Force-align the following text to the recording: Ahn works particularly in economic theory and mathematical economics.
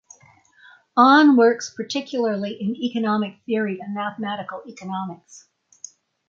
Ahn 0.97 1.37
works 1.37 1.71
particularly 1.77 2.53
in 2.59 2.75
economic 2.75 3.35
theory 3.45 3.77
and 3.79 3.93
mathematical 3.93 4.63
economics. 4.67 5.47